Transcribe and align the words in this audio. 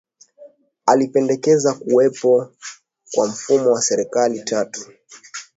Alipendekeza 0.85 1.73
kuwapo 1.73 2.53
kwa 3.13 3.27
mfumo 3.27 3.71
wa 3.71 3.81
Serikali 3.81 4.43
tatu 4.43 4.91